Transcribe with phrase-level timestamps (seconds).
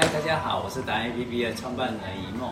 [0.00, 2.48] 嗨，大家好，我是达人 APP 的创办人一梦。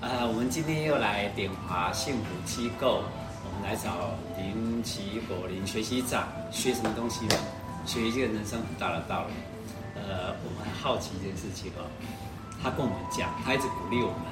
[0.00, 3.02] 呃，我们今天又来点华幸福机构，
[3.42, 7.34] 我们来找林奇果林学习长，学什么东西呢？
[7.84, 9.34] 学一个人生很大的道理。
[9.98, 11.82] 呃，我们很好奇一件事情哦，
[12.62, 14.22] 他跟我们讲，他一直鼓励我们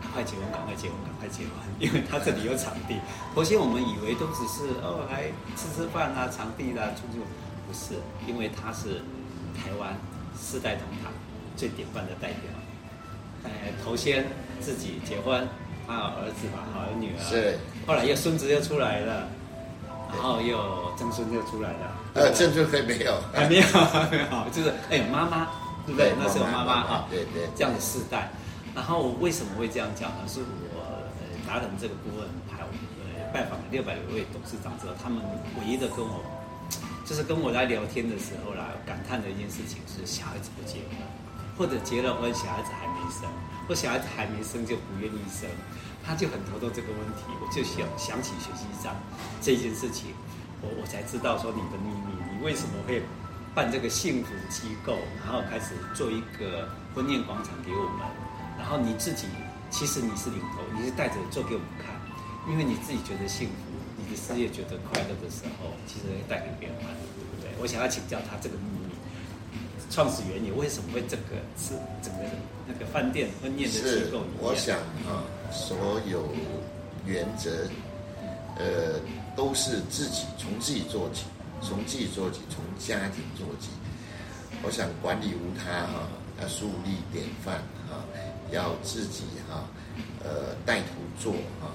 [0.00, 1.50] 赶快结婚，赶快结婚，赶快结婚，
[1.82, 2.94] 因为他这里有场地。
[3.34, 7.18] 头先我们以为都只是哦来吃吃饭啊，场地啦、啊，出去，
[7.66, 7.98] 不是，
[8.30, 9.02] 因为他是
[9.58, 9.98] 台湾
[10.38, 11.10] 四代同堂。
[11.56, 12.50] 最典范的代表，
[13.44, 14.24] 哎，头先
[14.60, 15.46] 自己结婚，
[15.86, 19.28] 还有儿子吧，还有女儿，是，后来又孙子又出来了，
[20.12, 25.48] 然后又曾孙又出来了，呃，曾孙还没有，还没有，还没有，就是哎，妈妈，
[25.86, 26.12] 对不对？
[26.18, 28.30] 那是我妈妈啊，对对，这样的世代。
[28.74, 30.26] 然后为什么会这样讲呢？
[30.26, 30.82] 是我
[31.46, 35.22] 达人这个部分还有呃拜访了六百多位董事长之后，他们
[35.60, 36.18] 唯一的跟我，
[37.06, 40.98] 就是跟我在聊天的时候啦，感叹的一件事情是小孩子不结婚。
[41.56, 43.30] 或者结了婚，小孩子还没生，
[43.68, 45.48] 或小孩子还没生就不愿意生，
[46.04, 47.30] 他就很头痛这个问题。
[47.40, 48.94] 我就想想起学习长
[49.40, 50.10] 这件事情，
[50.60, 53.02] 我我才知道说你的秘密，你为什么会
[53.54, 58.02] 办这个幸福机构，然后开始做一个婚宴广场给我们，
[58.58, 59.28] 然后你自己
[59.70, 61.94] 其实你是领头，你是带着做给我们看，
[62.50, 67.50] 因为你自己觉得幸福，你的事业觉得快乐的时候，其实会带给别人快乐，对不对？
[67.62, 68.83] 我想要请教他这个秘密。
[69.90, 72.24] 创始原因为什么会这个是整个
[72.66, 74.22] 那个饭店婚宴的机构？
[74.40, 75.76] 我想啊，所
[76.10, 76.28] 有
[77.06, 77.50] 原则，
[78.58, 79.00] 呃，
[79.36, 81.24] 都是自己从自己做起，
[81.60, 83.70] 从自己做起，从家庭做起。
[84.62, 86.08] 我想管理无他哈，
[86.40, 87.56] 要树立典范
[87.88, 88.02] 哈，
[88.50, 89.68] 要自己哈，
[90.24, 90.86] 呃，带头
[91.20, 91.70] 做哈。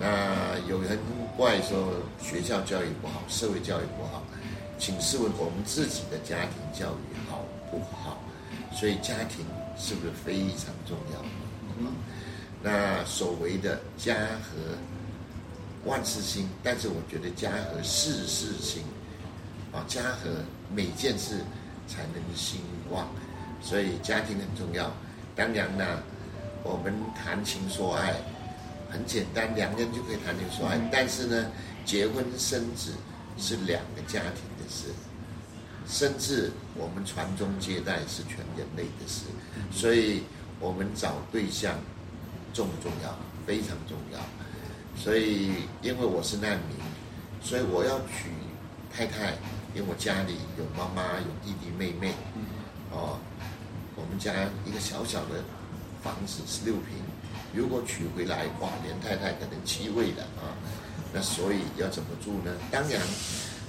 [0.00, 0.96] 那有人
[1.36, 4.22] 怪说学校教育不好，社会教育不好，
[4.78, 8.18] 请试问我们自己的家庭教育好不好？
[8.72, 9.44] 所以家庭
[9.76, 11.20] 是不是非常重要？
[11.80, 11.92] 嗯，
[12.62, 14.76] 那所谓的家和
[15.84, 18.82] 万事兴，但是我觉得家和事事兴
[19.72, 20.30] 啊，家和
[20.74, 21.40] 每件事
[21.86, 23.08] 才能兴旺，
[23.62, 24.92] 所以家庭很重要。
[25.34, 26.02] 当然呢，
[26.62, 28.14] 我们谈情说爱
[28.90, 30.78] 很简单，两个人就可以谈情说爱。
[30.90, 31.50] 但是呢，
[31.84, 32.92] 结婚生子
[33.38, 34.88] 是两个家庭的事。
[35.86, 39.24] 甚至我们传宗接代是全人类的事，
[39.72, 40.22] 所以
[40.60, 41.78] 我们找对象
[42.52, 43.16] 重不重要？
[43.46, 44.20] 非常重要。
[45.02, 46.76] 所以因为我是难民，
[47.42, 48.28] 所以我要娶
[48.92, 49.32] 太太，
[49.74, 52.12] 因为我家里有妈妈、有弟弟妹妹。
[52.90, 53.18] 哦，
[53.96, 54.32] 我们家
[54.66, 55.42] 一个小小的
[56.02, 57.00] 房子十六平，
[57.54, 60.52] 如果娶回来，哇，连太太可能七位了啊。
[61.12, 62.52] 那所以要怎么住呢？
[62.70, 63.00] 当然，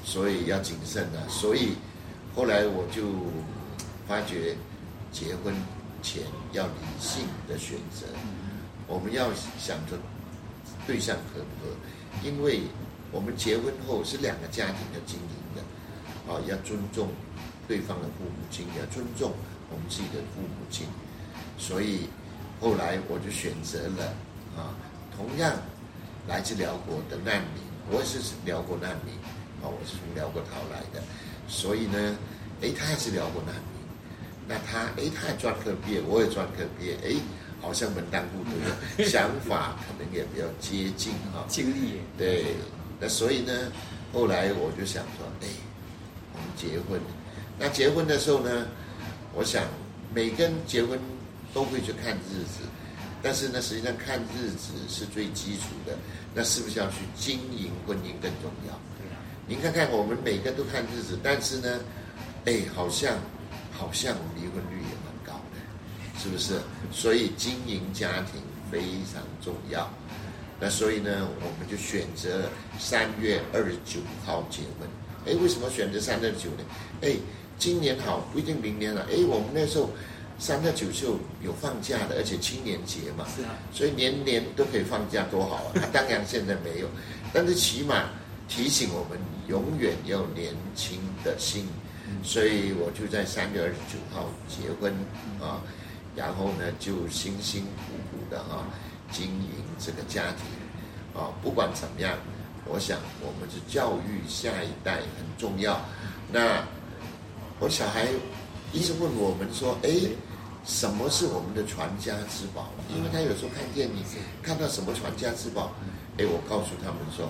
[0.04, 1.28] 所以要谨慎啊。
[1.30, 1.74] 所以。
[2.36, 3.04] 后来我就
[4.08, 4.56] 发觉，
[5.12, 5.54] 结婚
[6.02, 6.24] 前
[6.54, 8.06] 要理性的选择，
[8.88, 9.98] 我们要想着
[10.86, 11.76] 对象合不合，
[12.24, 12.62] 因为
[13.12, 17.10] 我们结婚后是两个家庭的经营的，啊，要尊重
[17.68, 19.34] 对方的父母亲，要尊重
[19.72, 20.86] 我们自己的父母亲，
[21.58, 22.08] 所以
[22.62, 24.14] 后来我就选择了
[24.56, 24.78] 啊，
[25.18, 25.52] 同样
[26.30, 29.16] 来自辽国的难民，我也是辽国难民，
[29.62, 31.02] 啊，我是从辽国逃来的。
[31.48, 32.16] 所以呢，
[32.62, 33.82] 哎，他也是辽国难民，
[34.48, 37.16] 那他哎，他也专科毕业，我也专科毕业，哎，
[37.60, 38.46] 好像门当户
[38.96, 41.44] 对， 想法可能也比较接近哈。
[41.48, 42.54] 经历对，
[43.00, 43.52] 那所以呢，
[44.14, 45.48] 后来我就想说，哎，
[46.34, 47.02] 我们结婚，
[47.58, 48.68] 那结婚的时候呢，
[49.34, 49.64] 我想
[50.14, 51.00] 每个人结婚
[51.56, 52.62] 都会去看日子，
[53.22, 55.98] 但是呢，实际上看日子是最基础的，
[56.34, 58.80] 那是不是要去经营婚姻更重要？
[59.48, 61.80] 您看看，我们每个人都看日子，但是呢，
[62.46, 63.18] 哎，好像
[63.72, 66.60] 好像离婚率也蛮高的，是不是？
[66.92, 68.42] 所以经营家庭
[68.72, 68.80] 非
[69.12, 69.90] 常重要。
[70.60, 74.88] 那所以呢，我们就选择三月二十九号结婚。
[75.26, 76.64] 哎，为什么选择三月二十九呢？
[77.02, 77.16] 哎，
[77.58, 79.08] 今年好不一定明年了。
[79.10, 79.90] 哎，我们那时候
[80.40, 85.74] 三月九就有放假的，而且青年节嘛，是啊，所以年年都可以放假，多好啊！
[85.94, 86.88] 当然现在没有，
[87.34, 88.10] 但是起码。
[88.52, 91.68] 提醒我们永远要年轻的心，
[92.24, 94.92] 所以我就在三月二十九号结婚
[95.40, 95.62] 啊，
[96.16, 98.66] 然后呢就辛辛苦苦的啊
[99.12, 102.18] 经营这个家庭啊，不管怎么样，
[102.66, 105.80] 我想我们是教育下一代很重要。
[106.32, 106.66] 那
[107.60, 108.08] 我小孩
[108.74, 109.92] 一直问我们说，哎，
[110.66, 112.70] 什么是我们的传家之宝？
[112.96, 113.96] 因为他有时候看电影
[114.42, 115.72] 看到什么传家之宝，
[116.18, 117.30] 哎，我告诉他们说。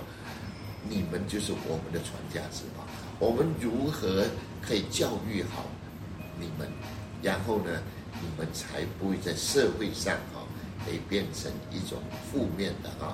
[0.88, 2.88] 你们就是我们的传家之宝，
[3.20, 4.26] 我们如何
[4.66, 5.66] 可以教育好
[6.40, 6.68] 你们，
[7.22, 7.84] 然后呢，
[8.14, 10.42] 你们才不会在社会上哈，
[10.86, 12.00] 可以变成一种
[12.31, 13.14] 负面的哈。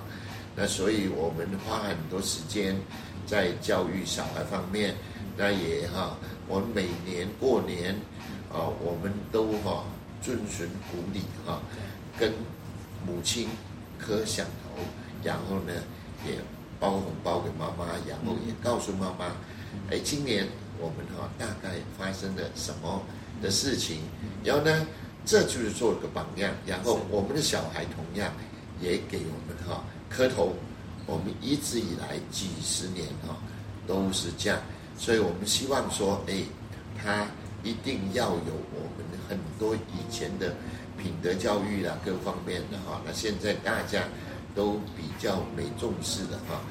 [0.56, 2.78] 那所以我们花很多时间
[3.26, 4.96] 在教育小孩方面，
[5.36, 6.16] 那也哈，
[6.48, 7.96] 我们每年过年
[8.54, 9.84] 啊，我们都哈
[10.26, 11.62] 遵循古礼哈，
[12.18, 12.34] 跟
[13.06, 13.48] 母亲
[14.00, 14.82] 磕响头，
[15.24, 15.74] 然后呢
[16.26, 16.40] 也
[16.80, 19.36] 包红包给妈妈，然后也告诉妈妈，
[19.92, 20.48] 哎，今年
[20.80, 23.04] 我们哈大概发生了什么
[23.40, 24.00] 的事情，
[24.44, 24.88] 然后呢，
[25.26, 28.34] 这就是做了个榜样，然后我们的小孩同样
[28.82, 29.84] 也给我们哈。
[30.10, 30.56] 磕头，
[31.06, 33.38] 我们一直以来几十年哈
[33.86, 34.60] 都是这样，
[34.98, 36.42] 所以我们希望说，哎，
[36.98, 37.28] 他
[37.66, 40.54] 一定要有我们很多以前的
[40.98, 43.02] 品德教育啊，各方面的哈。
[43.04, 44.04] 那现在大家
[44.54, 46.62] 都比较没重视的哈，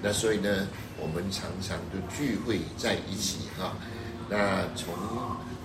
[0.00, 3.76] 那所以呢，我们常常都聚会在一起哈。
[4.30, 4.94] 那从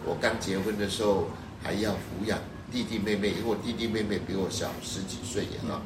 [0.04, 1.28] 我刚结婚的时候，
[1.64, 2.40] 还要抚养
[2.72, 5.80] 弟弟妹妹，因为我弟弟妹妹比我小十几岁哈。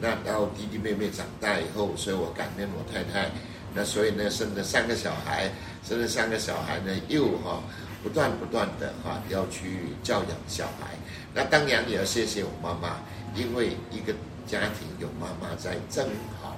[0.00, 3.30] 那到弟弟妹妹长大以后，所以我感念我太太，
[3.74, 5.50] 那所以呢生了三个小孩，
[5.84, 7.62] 生了三个小孩呢又哈
[8.02, 10.96] 不断不断的哈要去教养小孩，
[11.34, 12.98] 那当然也要谢谢我妈妈，
[13.34, 14.12] 因为一个
[14.46, 16.06] 家庭有妈妈在正
[16.40, 16.56] 好，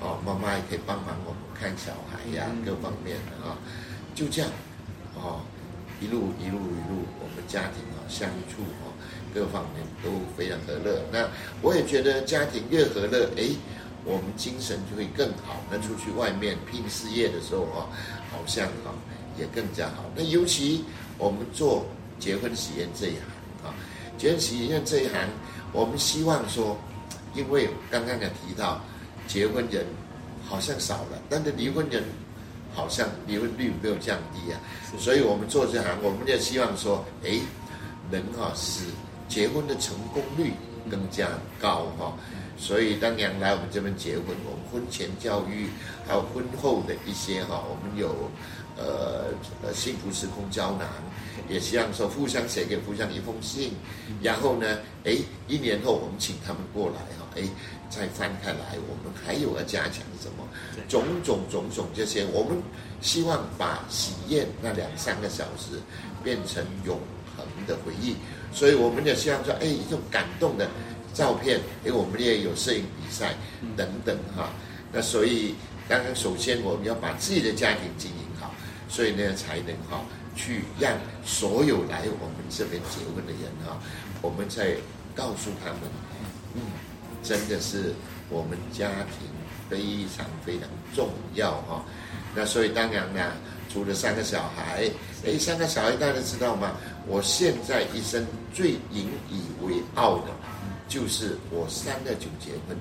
[0.00, 3.56] 哦妈妈也可以帮忙我们看小孩呀各方面的啊，
[4.14, 4.50] 就这样，
[5.14, 5.40] 哦
[6.00, 8.92] 一路一路一路我们家庭啊相处哦。
[9.34, 11.26] 各方面都非常和乐，那
[11.62, 13.48] 我也觉得家庭越和乐，哎，
[14.04, 15.56] 我们精神就会更好。
[15.70, 17.88] 那出去外面拼事业的时候啊，
[18.30, 18.92] 好像啊
[19.38, 20.04] 也更加好。
[20.14, 20.84] 那尤其
[21.18, 21.84] 我们做
[22.18, 23.20] 结婚喜宴这一行
[23.64, 23.74] 啊，
[24.18, 25.28] 结婚喜宴这一行，
[25.72, 26.76] 我们希望说，
[27.34, 28.80] 因为刚刚也提到，
[29.26, 29.86] 结婚人
[30.46, 32.02] 好像少了，但是离婚人
[32.74, 34.60] 好像离婚率没有降低啊。
[34.98, 37.38] 所以我们做这行，我们就希望说，哎，
[38.10, 38.84] 能哈使。
[39.28, 40.52] 结婚的成功率
[40.90, 41.26] 更加
[41.58, 42.12] 高哈，
[42.58, 45.70] 所以当然来我们这边结婚，我们婚前教育
[46.06, 48.14] 还有婚后的一些哈，我们有
[48.76, 49.26] 呃
[49.62, 50.88] 呃幸福时空胶囊，
[51.48, 53.72] 也希望说互相写给互相一封信，
[54.22, 55.16] 然后呢，哎，
[55.48, 57.42] 一年后我们请他们过来哈，哎，
[57.90, 60.46] 再翻开来，我们还有要加强什么？
[60.88, 62.56] 种种种种这些，我们
[63.00, 65.80] 希望把喜宴那两三个小时
[66.22, 66.98] 变成永
[67.36, 68.16] 恒的回忆。
[68.52, 70.68] 所以我们也希望说，哎，一种感动的
[71.14, 73.34] 照片，哎，我们也有摄影比赛
[73.76, 74.50] 等等哈。
[74.92, 75.54] 那所以
[75.88, 78.21] 刚刚首先我们要把自己的家庭经营好，
[78.92, 80.04] 所以呢才能哈
[80.36, 80.92] 去让
[81.24, 83.80] 所有来我们这边结婚的人哈，
[84.20, 84.76] 我们再
[85.14, 85.80] 告诉他们，
[86.54, 86.60] 嗯，
[87.22, 87.94] 真的是
[88.28, 89.26] 我们家庭
[89.70, 91.82] 非常非常重要哈。
[92.34, 93.32] 那所以当然呢，
[93.72, 94.90] 除了三个小孩，
[95.24, 96.72] 哎，三个小孩大家知道吗？
[97.06, 100.28] 我现在一生最引以为傲的，
[100.86, 102.76] 就是我三个九结婚。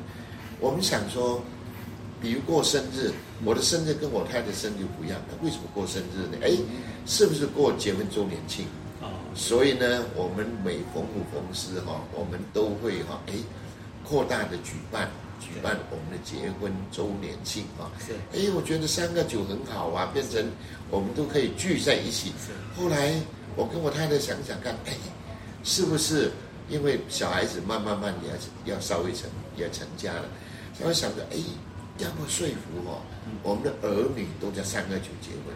[0.60, 1.42] 我们想说，
[2.22, 3.12] 比如过生日，
[3.43, 6.38] 我的生日跟我太太生日不一样的，为什么过生日呢？
[6.41, 6.51] 哎，
[7.05, 8.65] 是不是过结婚周年庆？
[9.35, 13.33] 所以呢，我们每逢五逢十哈，我们都会哈，哎，
[14.03, 15.09] 扩大的举办
[15.39, 17.89] 举办我们的结婚周年庆啊。
[17.99, 18.13] 是。
[18.38, 20.45] 哎，我觉得三个九很好啊，变成
[20.89, 22.33] 我们都可以聚在一起。
[22.75, 23.13] 后来。
[23.57, 24.93] 我跟我太太想想看，哎，
[25.61, 26.31] 是不是
[26.69, 30.24] 因为小孩子慢慢慢也要稍微成也成家了，
[30.74, 31.38] 才会想着哎，
[32.01, 33.01] 要不说服哦，
[33.43, 35.53] 我们的儿女都在三二九结婚，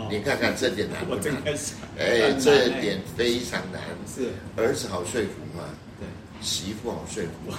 [0.00, 1.36] 哦、你看看这点难不难？
[1.98, 3.80] 哎，这点非常难。
[4.06, 5.64] 是儿子好说服吗？
[6.00, 6.06] 对，
[6.40, 7.58] 媳妇好说服吗？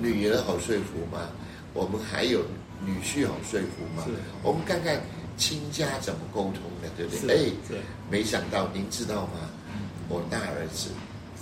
[0.00, 1.30] 女儿好说服吗？
[1.74, 2.40] 我们还有
[2.84, 4.04] 女婿好说服吗？
[4.42, 5.00] 我们看看。
[5.38, 7.52] 亲家怎么沟通的，对不对？
[7.70, 7.78] 哎，
[8.10, 9.48] 没想到您知道吗？
[10.08, 10.90] 我大儿子，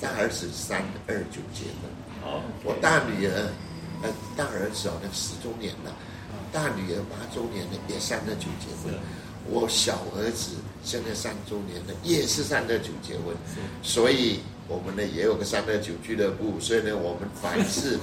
[0.02, 3.48] 大儿子三二九结婚，我大女儿，
[4.02, 5.96] 呃，大儿子好像十周年了，
[6.56, 8.94] 大女儿八周年的也三二九结婚，
[9.44, 13.36] 我小儿子现在三周年的也是三二九结婚，
[13.82, 17.98] 所以我们呢也有个三二九俱乐部，所以呢我们凡是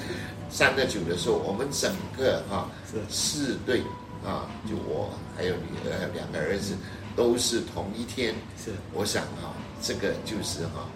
[0.51, 2.69] 三二九的时候，我们整个哈
[3.09, 3.81] 四对。
[4.23, 6.75] 啊，就我还有女儿，还有两个儿子，
[7.13, 8.33] 都是同一天。
[8.57, 10.87] 是，我想哈、啊，这个就是哈、啊，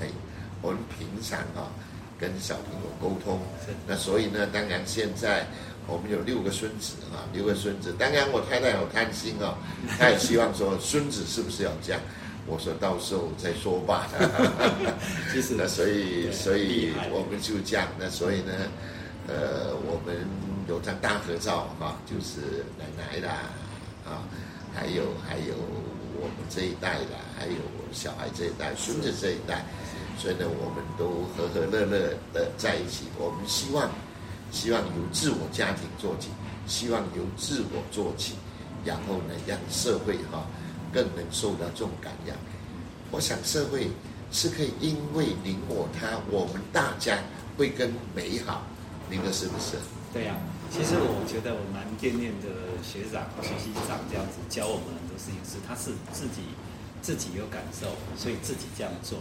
[0.00, 0.08] 哎，
[0.60, 1.70] 我们平常哈、啊、
[2.22, 3.40] 跟小朋友沟通。
[3.88, 5.44] 那所以呢，当然现在
[5.88, 7.92] 我们有六个孙子啊，六个孙子。
[7.98, 9.58] 当然我太太好贪心哦，
[9.98, 12.00] 她也希望说孙子是不是要这样？
[12.46, 14.06] 我说到时候再说吧。
[15.34, 17.88] 其实， 那所以所以我们就这样。
[17.98, 18.52] 那所以呢，
[19.26, 20.16] 呃，我们。
[20.68, 23.50] 有张大合照哈，就是奶奶啦，
[24.06, 24.22] 啊，
[24.72, 25.54] 还有还有
[26.20, 27.58] 我们这一代的，还有
[27.92, 29.66] 小孩这一代，孙子这一代，
[30.22, 33.06] 所以呢，我们都和和乐乐的在一起。
[33.18, 33.90] 我们希望，
[34.52, 36.28] 希望由自我家庭做起，
[36.64, 38.34] 希望由自我做起，
[38.84, 40.46] 然后呢，让社会哈
[40.92, 42.36] 更能受到这种感染。
[43.10, 43.90] 我想社会
[44.30, 47.18] 是可以因为你我他，我们大家
[47.58, 48.62] 会更美好。
[49.10, 49.74] 您说是不是？
[50.14, 50.36] 对呀、
[50.70, 52.46] 其实我觉得我蛮惦念的
[52.78, 56.54] 学长、学习长这样子教我们很多事情，是他是自己
[57.02, 59.18] 自己有感受，所以自己这样做。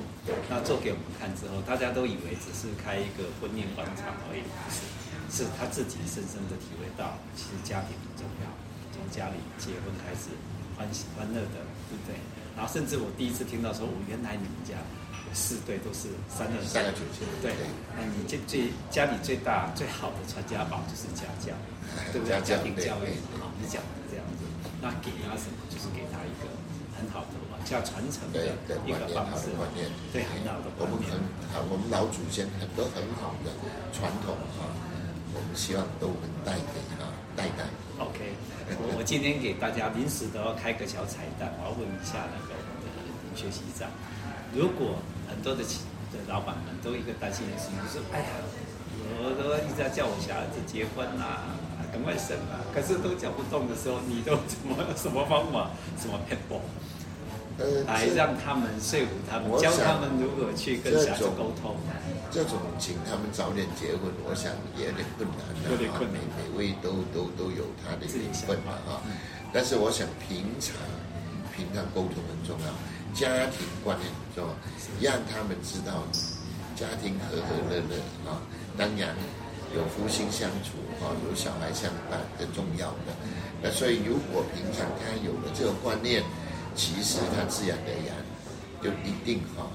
[0.48, 8.48] 那做给我们看之后，大家都以为只是开一个婚宴广场而已，是，是他自己深深的体会到，其实家庭很重要，
[8.94, 10.32] 从家里结婚开始，
[10.78, 12.16] 欢喜欢乐的，对不对？
[12.56, 14.78] 然后甚至我第一次听到说，我原来你们家。
[15.34, 17.56] 四对都是三个三个主角，对，
[17.96, 21.56] 那你最最家里最大最好的传家宝就是家教，
[22.12, 22.36] 对不对？
[22.44, 24.44] 家庭教育，好，你讲的这样子，
[24.84, 25.56] 那给他什么？
[25.72, 26.52] 就是给他一个
[27.00, 28.42] 很好的往下传承的
[28.88, 29.54] 一个方式，
[30.12, 31.14] 对，很好的观念。
[31.54, 33.54] 好，我们老祖先很多很好的
[33.94, 34.66] 传统啊，
[35.36, 37.06] 我们希望都能带给他
[37.38, 37.70] 代代。
[38.02, 38.34] OK，
[38.82, 42.58] 我我今天给大家临时都要开个小彩蛋，我要问一下那个
[43.30, 43.88] 林学习长，
[44.56, 44.98] 如果。
[45.32, 45.80] 很多的企
[46.12, 48.28] 的老板们都一个担心的事情，就是哎呀，
[49.24, 51.56] 我都一直在叫我小孩子结婚啊，
[51.88, 56.36] 赶快生啊，可是都讲不动的时候，你都怎么什么方法，什么 撇
[57.58, 61.76] 步，来让他们说服他们，教他们如何去跟小孩子沟通。
[62.32, 66.22] 这种请他们早点结婚，我想也有点困难的，有点困难。
[66.40, 69.04] 每位都都都有他的缘分嘛哈，
[69.52, 70.72] 但是我想平常
[71.52, 72.72] 平常沟通很重要。
[73.12, 76.08] 家庭观念很重要，让他们知道
[76.80, 78.40] 家庭和和乐乐啊，
[78.80, 79.12] 当然
[79.76, 83.12] 有夫妻相处啊，有小孩相伴很重要的。
[83.62, 86.24] 那所以如果平常他有了这个观念，
[86.76, 88.16] 其实他自然而然
[88.82, 89.68] 就一定哈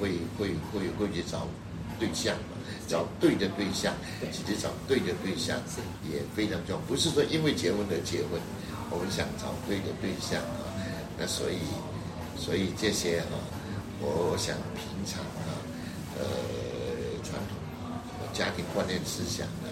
[0.00, 1.46] 会会会会去找
[1.98, 2.56] 对象嘛，
[2.86, 3.94] 找对的对象，
[4.32, 5.58] 其实找对的对象
[6.10, 6.78] 也非常重要。
[6.86, 8.40] 不是说因为结婚而结婚，
[8.90, 10.70] 我们想找对的对象啊，
[11.18, 11.58] 那所以。
[12.34, 13.38] 所以这些哈，
[14.00, 15.52] 我想平常啊，
[16.18, 16.24] 呃，
[17.22, 17.54] 传统
[18.32, 19.71] 家庭观念思想啊，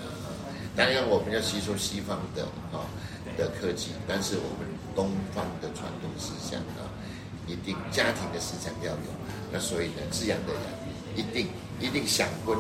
[0.76, 2.86] 当然我们要吸收西方的啊
[3.36, 6.88] 的科技，但是我们东方的传统思想啊，
[7.46, 9.10] 一定家庭的思想要有。
[9.52, 10.62] 那所以呢，这样的人
[11.16, 11.48] 一定
[11.80, 12.56] 一定想婚。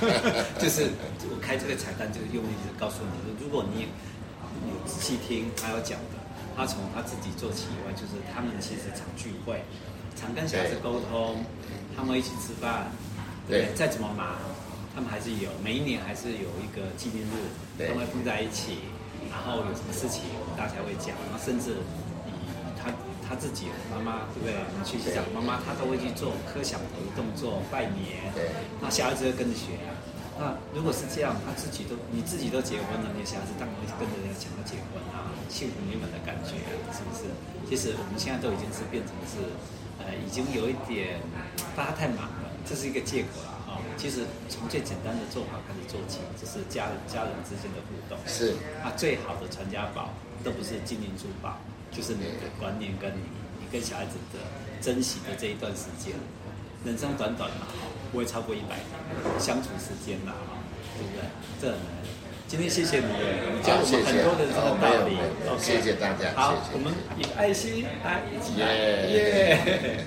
[0.58, 0.90] 就是
[1.30, 6.16] 我开这个彩蛋，这个用意就是告诉你，如果你有仔细听他要讲的。
[6.56, 9.60] 他从他自己做起以外，就是他们其实常聚会，
[10.18, 11.44] 常跟小孩子沟通，
[11.94, 12.86] 他们一起吃饭，
[13.46, 14.38] 对，再怎么忙，
[14.96, 18.88] 他们还是有每一年还是有一个纪念日，他们会碰在一起，
[19.28, 20.24] 然后有什么事情
[20.56, 21.84] 大家会讲，然后甚至
[22.24, 22.32] 以
[22.80, 22.88] 他
[23.20, 24.56] 他自己妈妈对不对？
[24.56, 28.32] 我们学习长妈妈她都会去做磕响头的动作拜年，
[28.80, 29.76] 那小孩子会跟着学。
[30.40, 36.56] 那如果是这样，他自己都你自己都结婚了，你小孩子当然会跟着人家讲要结婚啊，幸福美满的感觉，
[36.88, 37.28] 啊是不是？
[37.68, 39.44] 其实我们现在都已经是变成是，
[40.00, 41.20] 呃，已经有一点
[41.76, 43.55] 大家太忙了，这是一个借口了。
[43.96, 48.18] 其实从最简单的做法开始做起，就是家人家人之间的互动。
[48.26, 48.52] 是
[48.84, 50.10] 啊，最好的传家宝
[50.44, 51.58] 都不是金银珠宝，
[51.90, 53.22] 就是你的观念跟你
[53.60, 54.38] 你跟小孩子的
[54.80, 56.12] 珍惜的这一段时间。
[56.84, 57.66] 人生短短嘛，
[58.12, 60.34] 不会超过一百年，相处时间嘛，
[60.96, 61.24] 对不对？
[61.60, 61.88] 这很难。
[62.46, 65.18] 今天谢谢你，你教我们很多的这个道理。
[65.58, 66.32] 谢谢大家。
[66.36, 68.70] 好，我们以爱心来一起来，
[69.10, 70.06] 耶。